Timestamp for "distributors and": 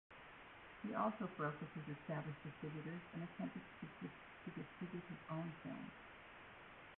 2.43-3.21